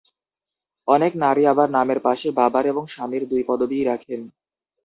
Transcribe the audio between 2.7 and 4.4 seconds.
এবং স্বামীর দুই পদবিই রাখেন।